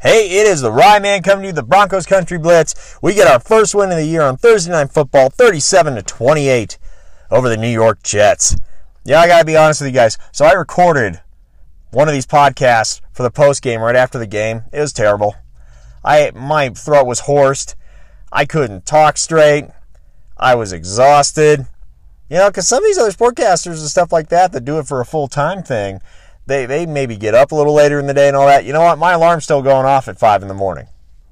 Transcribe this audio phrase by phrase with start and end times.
[0.00, 2.96] Hey, it is the Rye Man coming to you, the Broncos Country Blitz.
[3.02, 6.78] We get our first win of the year on Thursday Night Football, 37 to 28
[7.32, 8.54] over the New York Jets.
[9.04, 10.16] Yeah, I gotta be honest with you guys.
[10.30, 11.20] So I recorded
[11.90, 14.62] one of these podcasts for the post game right after the game.
[14.72, 15.34] It was terrible.
[16.04, 17.74] I my throat was hoarse.
[18.30, 19.64] I couldn't talk straight.
[20.36, 21.66] I was exhausted.
[22.30, 24.86] You know, because some of these other sportcasters and stuff like that that do it
[24.86, 26.00] for a full time thing,
[26.48, 28.64] they, they maybe get up a little later in the day and all that.
[28.64, 28.98] You know what?
[28.98, 30.88] My alarm's still going off at 5 in the morning.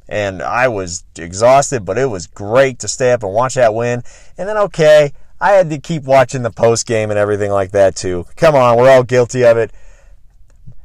[0.09, 4.02] And I was exhausted, but it was great to stay up and watch that win.
[4.38, 7.96] And then, okay, I had to keep watching the post game and everything like that
[7.96, 8.26] too.
[8.37, 9.73] Come on, we're all guilty of it.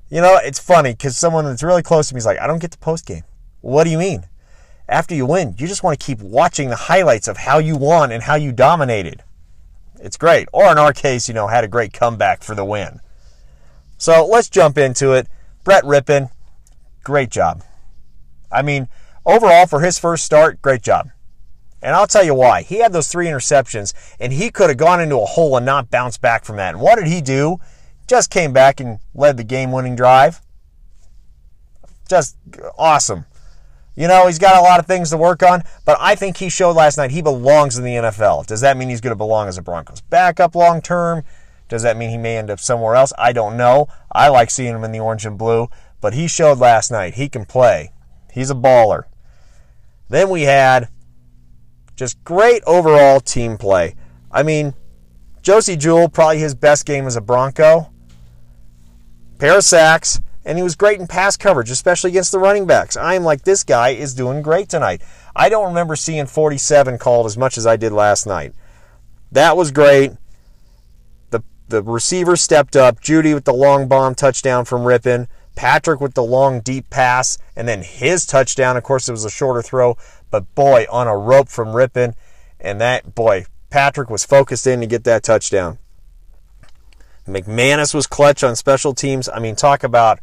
[0.09, 2.59] You know, it's funny because someone that's really close to me is like, I don't
[2.59, 3.23] get the post game.
[3.61, 4.25] What do you mean?
[4.89, 8.11] After you win, you just want to keep watching the highlights of how you won
[8.11, 9.23] and how you dominated.
[10.01, 10.49] It's great.
[10.51, 12.99] Or in our case, you know, had a great comeback for the win.
[14.01, 15.27] So let's jump into it.
[15.63, 16.31] Brett Rypien,
[17.03, 17.61] great job.
[18.51, 18.87] I mean,
[19.27, 21.11] overall, for his first start, great job.
[21.83, 22.63] And I'll tell you why.
[22.63, 25.91] He had those three interceptions, and he could have gone into a hole and not
[25.91, 26.73] bounced back from that.
[26.73, 27.59] And what did he do?
[28.07, 30.41] Just came back and led the game winning drive.
[32.09, 32.37] Just
[32.79, 33.25] awesome.
[33.95, 36.49] You know, he's got a lot of things to work on, but I think he
[36.49, 38.47] showed last night he belongs in the NFL.
[38.47, 41.23] Does that mean he's going to belong as a Broncos backup long term?
[41.71, 43.13] Does that mean he may end up somewhere else?
[43.17, 43.87] I don't know.
[44.11, 45.69] I like seeing him in the orange and blue,
[46.01, 47.93] but he showed last night he can play.
[48.29, 49.03] He's a baller.
[50.09, 50.89] Then we had
[51.95, 53.95] just great overall team play.
[54.29, 54.73] I mean,
[55.41, 57.89] Josey Jewell, probably his best game as a Bronco.
[59.39, 62.97] Pair of sacks, and he was great in pass coverage, especially against the running backs.
[62.97, 65.03] I am like, this guy is doing great tonight.
[65.33, 68.51] I don't remember seeing 47 called as much as I did last night.
[69.31, 70.11] That was great
[71.71, 73.01] the receiver stepped up.
[73.01, 75.27] Jeudy with the long bomb touchdown from Rypien.
[75.55, 78.77] Patrick with the long deep pass, and then his touchdown.
[78.77, 79.97] Of course, it was a shorter throw,
[80.29, 82.13] but boy, on a rope from Rypien.
[82.59, 85.77] And that, boy, Patrick was focused in to get that touchdown.
[87.27, 89.29] McManus was clutch on special teams.
[89.29, 90.19] I mean, talk about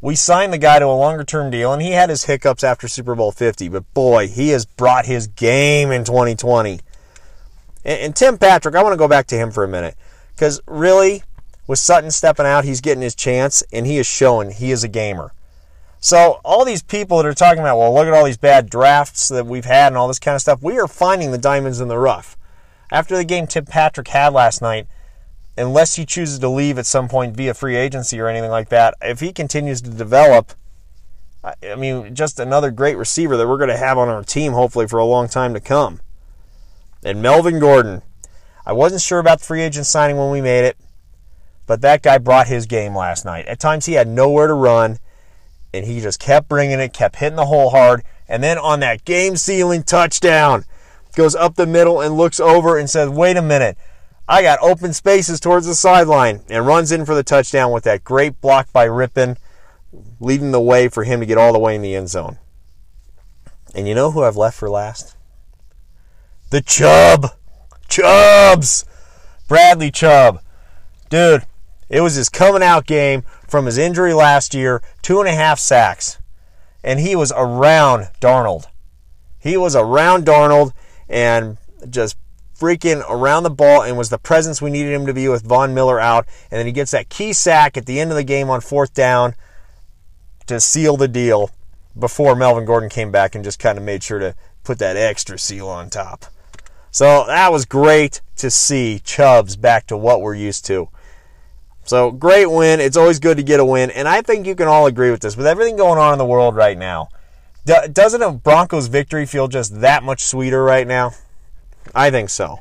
[0.00, 2.88] we signed the guy to a longer term deal, and he had his hiccups after
[2.88, 6.80] Super Bowl 50, but boy, he has brought his game in 2020.
[7.84, 9.96] And, and Tim Patrick, I want to go back to him for a minute.
[10.34, 11.22] Because really,
[11.66, 14.88] with Sutton stepping out, he's getting his chance, and he is showing he is a
[14.88, 15.32] gamer.
[16.00, 19.28] So all these people that are talking about, well, look at all these bad drafts
[19.28, 21.86] that we've had and all this kind of stuff, we are finding the diamonds in
[21.86, 22.36] the rough.
[22.90, 24.88] After the game Tim Patrick had last night,
[25.56, 28.94] unless he chooses to leave at some point via free agency or anything like that,
[29.00, 30.54] if he continues to develop,
[31.44, 34.88] I mean, just another great receiver that we're going to have on our team hopefully
[34.88, 36.00] for a long time to come.
[37.04, 38.02] And Melvin Gordon,
[38.64, 40.76] I wasn't sure about the free agent signing when we made it,
[41.66, 43.46] but that guy brought his game last night.
[43.46, 44.98] At times he had nowhere to run,
[45.74, 49.04] and he just kept bringing it, kept hitting the hole hard, and then on that
[49.04, 50.64] game sealing touchdown,
[51.14, 53.76] goes up the middle and looks over and says, Wait a minute.
[54.28, 58.04] I got open spaces towards the sideline and runs in for the touchdown with that
[58.04, 59.36] great block by Rypien,
[60.20, 62.38] leading the way for him to get all the way in the end zone.
[63.74, 65.16] And you know who I've left for last?
[66.50, 67.32] The Chubb.
[67.92, 68.86] Chubbs.
[69.48, 70.40] Bradley Chubb.
[71.10, 71.42] Dude,
[71.90, 75.58] it was his coming out game from his injury last year, two and a half
[75.58, 76.18] sacks.
[76.82, 78.64] And he was around Darnold.
[79.38, 80.72] He was around Darnold
[81.06, 81.58] and
[81.90, 82.16] just
[82.58, 85.74] freaking around the ball and was the presence we needed him to be with Von
[85.74, 86.26] Miller out.
[86.50, 88.94] And then he gets that key sack at the end of the game on fourth
[88.94, 89.34] down
[90.46, 91.50] to seal the deal
[91.98, 95.38] before Melvin Gordon came back and just kind of made sure to put that extra
[95.38, 96.31] seal on top.
[96.92, 100.88] So that was great to see Chubbs back to what we're used to.
[101.84, 102.80] So great win.
[102.80, 103.90] It's always good to get a win.
[103.90, 105.36] And I think you can all agree with this.
[105.36, 107.08] With everything going on in the world right now,
[107.64, 111.12] doesn't a Broncos victory feel just that much sweeter right now?
[111.94, 112.60] I think so.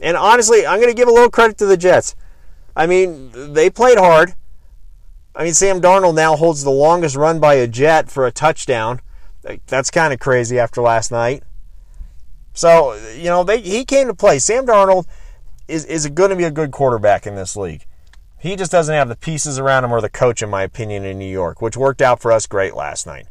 [0.00, 2.16] And honestly, I'm going to give a little credit to the Jets.
[2.74, 4.34] I mean, they played hard.
[5.36, 9.00] I mean, Sam Darnold now holds the longest run by a Jet for a touchdown.
[9.66, 11.42] That's kind of crazy after last night.
[12.52, 14.38] So, you know, they, he came to play.
[14.38, 15.06] Sam Darnold
[15.68, 17.86] is, is going to be a good quarterback in this league.
[18.38, 21.18] He just doesn't have the pieces around him or the coach, in my opinion, in
[21.18, 23.26] New York, which worked out for us great last night.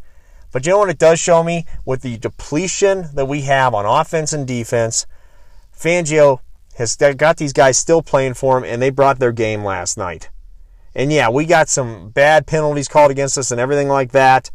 [0.51, 1.65] But you know what it does show me?
[1.85, 5.05] With the depletion that we have on offense and defense,
[5.77, 6.39] Fangio
[6.75, 10.29] has got these guys still playing for him, and they brought their game last night.
[10.95, 14.49] And yeah, we got some bad penalties called against us and everything like that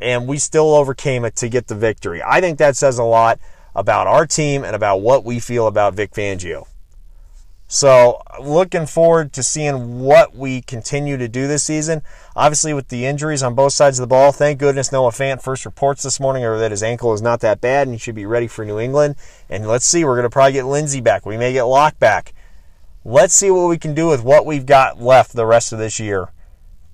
[0.00, 2.22] and we still overcame it to get the victory.
[2.22, 3.38] I think that says a lot
[3.74, 6.66] about our team and about what we feel about Vic Fangio.
[7.72, 12.02] So, looking forward to seeing what we continue to do this season.
[12.34, 15.64] Obviously, with the injuries on both sides of the ball, thank goodness Noah Fant first
[15.64, 18.26] reports this morning or that his ankle is not that bad and he should be
[18.26, 19.14] ready for New England.
[19.48, 21.24] And let's see, we're going to probably get Lindsey back.
[21.24, 22.34] We may get Lock back.
[23.04, 26.00] Let's see what we can do with what we've got left the rest of this
[26.00, 26.32] year.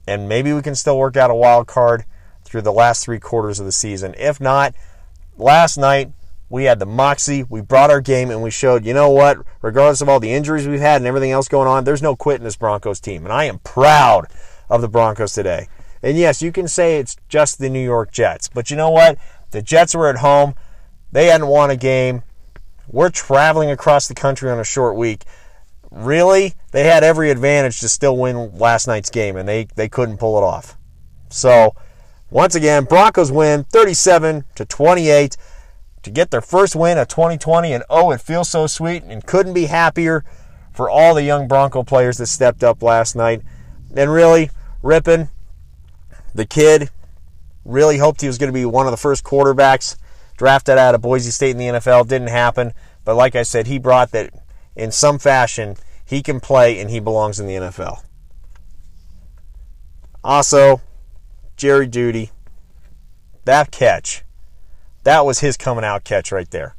[0.06, 2.04] And maybe we can still work out a wild card
[2.56, 4.14] through the last three quarters of the season.
[4.16, 4.74] If not,
[5.36, 6.10] last night,
[6.48, 10.00] we had the moxie, we brought our game, and we showed, you know what, regardless
[10.00, 12.44] of all the injuries we've had and everything else going on, there's no quit in
[12.44, 13.24] this Broncos team.
[13.24, 14.28] And I am proud
[14.70, 15.68] of the Broncos today.
[16.02, 19.18] And yes, you can say it's just the New York Jets, but you know what?
[19.50, 20.54] The Jets were at home,
[21.12, 22.22] they hadn't won a game.
[22.88, 25.24] We're traveling across the country on a short week.
[25.90, 30.16] Really, they had every advantage to still win last night's game, and they, they couldn't
[30.16, 30.78] pull it off.
[31.28, 31.74] So,
[32.30, 35.36] once again, Broncos win 37 to 28
[36.02, 37.72] to get their first win of 2020.
[37.72, 40.24] And oh, it feels so sweet and couldn't be happier
[40.72, 43.42] for all the young Bronco players that stepped up last night.
[43.94, 44.50] And really,
[44.82, 45.28] Rypien,
[46.34, 46.90] the kid,
[47.64, 49.96] really hoped he was going to be one of the first quarterbacks
[50.36, 52.08] drafted out of Boise State in the NFL.
[52.08, 52.72] Didn't happen.
[53.04, 54.32] But like I said, he brought that
[54.74, 55.76] in some fashion.
[56.04, 58.02] He can play and he belongs in the NFL.
[60.22, 60.80] Also,
[61.56, 62.30] Jerry Jeudy,
[63.44, 64.24] that catch
[65.06, 66.74] that was his coming out catch right there.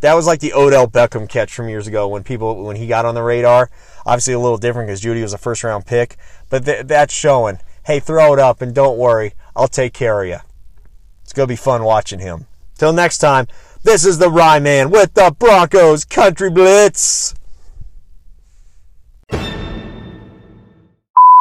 [0.00, 3.04] That was like the Odell Beckham catch from years ago when people when he got
[3.04, 3.68] on the radar.
[4.06, 6.16] Obviously a little different because Jeudy was a first round pick,
[6.48, 7.58] but th- that's showing.
[7.84, 10.38] Hey, throw it up and don't worry, I'll take care of you.
[11.22, 12.46] It's gonna be fun watching him.
[12.78, 13.46] Till next time,
[13.82, 17.34] this is the Rye Man with the Broncos Country Blitz.